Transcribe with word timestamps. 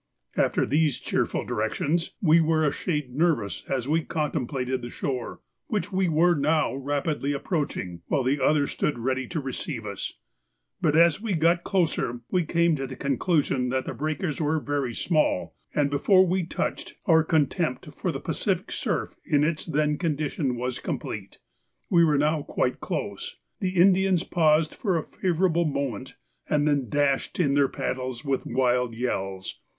After 0.35 0.65
these 0.65 0.99
cheerful 0.99 1.45
directions 1.45 2.15
we 2.23 2.39
were 2.41 2.65
a 2.65 2.71
shade 2.71 3.13
nervous 3.13 3.63
as 3.69 3.87
we 3.87 4.01
contemplated 4.03 4.81
the 4.81 4.89
shore, 4.89 5.41
which 5.67 5.91
we 5.91 6.09
were 6.09 6.33
now 6.33 6.73
rapidly 6.73 7.33
approaching, 7.33 8.01
while 8.07 8.23
the 8.23 8.43
others 8.43 8.71
stood 8.71 8.97
ready 8.97 9.27
to 9.27 9.39
receive 9.39 9.85
us, 9.85 10.13
but 10.81 10.95
as 10.97 11.21
we 11.21 11.35
got 11.35 11.63
closer 11.63 12.21
we 12.31 12.43
came 12.43 12.75
to 12.77 12.87
the 12.87 12.95
conclusion 12.95 13.69
that 13.69 13.85
the 13.85 13.93
breakers 13.93 14.41
were 14.41 14.59
very 14.59 14.95
small, 14.95 15.55
and 15.75 15.91
before 15.91 16.25
we 16.25 16.47
touched 16.47 16.95
our 17.05 17.23
contempt 17.23 17.89
for 17.95 18.11
the 18.11 18.19
Pacific 18.19 18.71
surf 18.71 19.15
in 19.23 19.43
its 19.43 19.67
then 19.67 19.99
condition 19.99 20.55
was 20.55 20.79
complete. 20.79 21.37
We 21.91 22.03
were 22.03 22.17
now 22.17 22.41
quite 22.41 22.79
close; 22.79 23.37
the 23.59 23.75
Indians 23.75 24.23
paused 24.23 24.73
for 24.73 24.97
a 24.97 25.03
favourable 25.05 25.65
moment, 25.65 26.15
and 26.49 26.67
then 26.67 26.89
dashed 26.89 27.39
in 27.39 27.53
their 27.53 27.67
paddles 27.69 28.25
with 28.25 28.47
wild 28.47 28.95
yells. 28.95 29.59